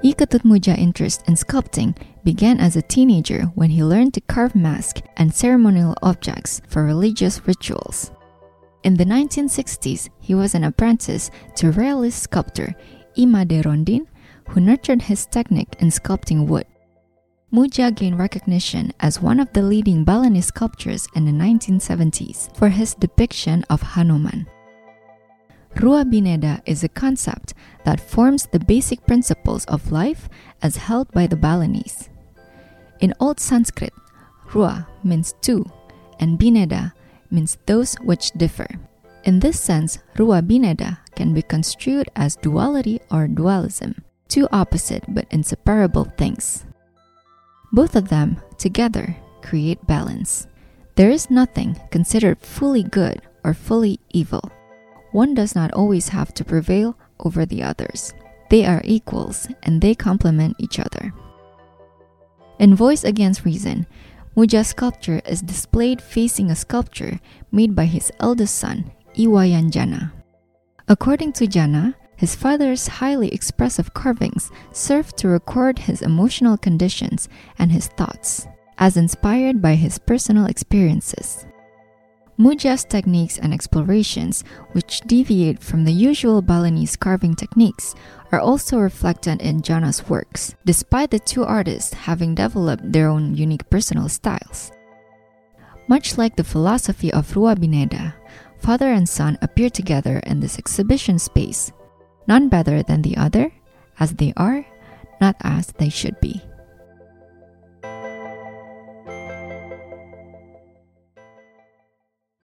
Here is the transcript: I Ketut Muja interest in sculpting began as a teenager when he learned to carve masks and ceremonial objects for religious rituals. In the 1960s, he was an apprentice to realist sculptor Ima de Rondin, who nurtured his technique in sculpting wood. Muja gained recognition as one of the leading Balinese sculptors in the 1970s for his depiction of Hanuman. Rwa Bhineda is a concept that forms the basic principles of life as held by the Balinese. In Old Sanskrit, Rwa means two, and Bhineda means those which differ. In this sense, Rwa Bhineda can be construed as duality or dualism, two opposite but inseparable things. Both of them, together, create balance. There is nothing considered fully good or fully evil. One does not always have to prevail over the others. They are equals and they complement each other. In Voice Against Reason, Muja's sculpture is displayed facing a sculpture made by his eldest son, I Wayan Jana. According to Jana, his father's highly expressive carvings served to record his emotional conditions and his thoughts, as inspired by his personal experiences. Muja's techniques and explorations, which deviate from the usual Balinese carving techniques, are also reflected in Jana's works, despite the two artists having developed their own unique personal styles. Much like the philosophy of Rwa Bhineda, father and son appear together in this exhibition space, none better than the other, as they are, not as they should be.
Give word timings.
I 0.00 0.12
Ketut 0.12 0.44
Muja 0.44 0.78
interest 0.78 1.24
in 1.26 1.34
sculpting 1.34 1.96
began 2.22 2.60
as 2.60 2.76
a 2.76 2.82
teenager 2.82 3.46
when 3.56 3.70
he 3.70 3.82
learned 3.82 4.14
to 4.14 4.20
carve 4.20 4.54
masks 4.54 5.02
and 5.16 5.34
ceremonial 5.34 5.96
objects 6.02 6.62
for 6.68 6.84
religious 6.84 7.44
rituals. 7.48 8.12
In 8.84 8.94
the 8.94 9.04
1960s, 9.04 10.08
he 10.20 10.36
was 10.36 10.54
an 10.54 10.62
apprentice 10.62 11.32
to 11.56 11.72
realist 11.72 12.22
sculptor 12.22 12.76
Ima 13.16 13.44
de 13.44 13.60
Rondin, 13.62 14.06
who 14.48 14.60
nurtured 14.60 15.02
his 15.02 15.26
technique 15.26 15.74
in 15.80 15.88
sculpting 15.88 16.46
wood. 16.46 16.66
Muja 17.52 17.92
gained 17.92 18.20
recognition 18.20 18.92
as 19.00 19.20
one 19.20 19.40
of 19.40 19.52
the 19.52 19.62
leading 19.62 20.04
Balinese 20.04 20.46
sculptors 20.46 21.08
in 21.16 21.24
the 21.24 21.32
1970s 21.32 22.54
for 22.56 22.68
his 22.68 22.94
depiction 22.94 23.64
of 23.68 23.82
Hanuman. 23.82 24.46
Rwa 25.78 26.02
Bhineda 26.02 26.60
is 26.66 26.82
a 26.82 26.88
concept 26.88 27.54
that 27.84 28.00
forms 28.00 28.48
the 28.50 28.58
basic 28.58 29.06
principles 29.06 29.64
of 29.66 29.92
life 29.92 30.28
as 30.60 30.74
held 30.76 31.08
by 31.12 31.28
the 31.28 31.36
Balinese. 31.36 32.10
In 32.98 33.14
Old 33.20 33.38
Sanskrit, 33.38 33.92
Rwa 34.50 34.88
means 35.04 35.34
two, 35.40 35.64
and 36.18 36.36
Bhineda 36.36 36.92
means 37.30 37.58
those 37.66 37.94
which 38.02 38.32
differ. 38.32 38.66
In 39.22 39.38
this 39.38 39.60
sense, 39.60 40.00
Rwa 40.16 40.42
Bhineda 40.42 40.98
can 41.14 41.32
be 41.32 41.42
construed 41.42 42.08
as 42.16 42.34
duality 42.34 42.98
or 43.08 43.28
dualism, 43.28 44.02
two 44.26 44.48
opposite 44.50 45.04
but 45.06 45.30
inseparable 45.30 46.10
things. 46.18 46.64
Both 47.70 47.94
of 47.94 48.08
them, 48.08 48.42
together, 48.58 49.14
create 49.42 49.86
balance. 49.86 50.48
There 50.96 51.10
is 51.10 51.30
nothing 51.30 51.78
considered 51.92 52.40
fully 52.40 52.82
good 52.82 53.22
or 53.44 53.54
fully 53.54 54.00
evil. 54.10 54.50
One 55.12 55.34
does 55.34 55.54
not 55.54 55.72
always 55.72 56.08
have 56.08 56.34
to 56.34 56.44
prevail 56.44 56.96
over 57.20 57.46
the 57.46 57.62
others. 57.62 58.12
They 58.50 58.64
are 58.64 58.82
equals 58.84 59.48
and 59.62 59.80
they 59.80 59.94
complement 59.94 60.56
each 60.58 60.78
other. 60.78 61.12
In 62.58 62.74
Voice 62.74 63.04
Against 63.04 63.44
Reason, 63.44 63.86
Muja's 64.36 64.68
sculpture 64.68 65.20
is 65.26 65.42
displayed 65.42 66.00
facing 66.00 66.50
a 66.50 66.56
sculpture 66.56 67.20
made 67.50 67.74
by 67.74 67.86
his 67.86 68.12
eldest 68.20 68.54
son, 68.54 68.92
I 69.16 69.22
Wayan 69.22 69.70
Jana. 69.70 70.12
According 70.86 71.32
to 71.34 71.46
Jana, 71.46 71.96
his 72.16 72.34
father's 72.34 72.86
highly 72.86 73.28
expressive 73.28 73.94
carvings 73.94 74.50
served 74.72 75.16
to 75.18 75.28
record 75.28 75.78
his 75.78 76.02
emotional 76.02 76.56
conditions 76.56 77.28
and 77.58 77.72
his 77.72 77.88
thoughts, 77.88 78.46
as 78.78 78.96
inspired 78.96 79.60
by 79.60 79.74
his 79.74 79.98
personal 79.98 80.46
experiences. 80.46 81.46
Muja's 82.38 82.84
techniques 82.84 83.36
and 83.38 83.52
explorations, 83.52 84.44
which 84.70 85.00
deviate 85.02 85.60
from 85.60 85.84
the 85.84 85.92
usual 85.92 86.40
Balinese 86.40 86.94
carving 86.94 87.34
techniques, 87.34 87.96
are 88.30 88.38
also 88.38 88.78
reflected 88.78 89.42
in 89.42 89.60
Jana's 89.60 90.08
works, 90.08 90.54
despite 90.64 91.10
the 91.10 91.18
two 91.18 91.44
artists 91.44 91.92
having 91.92 92.36
developed 92.36 92.92
their 92.92 93.08
own 93.08 93.34
unique 93.34 93.68
personal 93.70 94.08
styles. 94.08 94.70
Much 95.88 96.16
like 96.16 96.36
the 96.36 96.44
philosophy 96.44 97.12
of 97.12 97.26
Rwa 97.34 97.56
Bhineda, 97.56 98.14
father 98.60 98.92
and 98.92 99.08
son 99.08 99.36
appear 99.42 99.68
together 99.68 100.18
in 100.24 100.38
this 100.38 100.58
exhibition 100.58 101.18
space, 101.18 101.72
none 102.28 102.48
better 102.48 102.84
than 102.84 103.02
the 103.02 103.16
other, 103.16 103.50
as 103.98 104.12
they 104.12 104.32
are, 104.36 104.64
not 105.20 105.34
as 105.40 105.72
they 105.78 105.88
should 105.88 106.20
be. 106.20 106.40